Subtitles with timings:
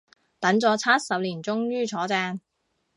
[0.39, 2.39] 等咗七十年終於坐正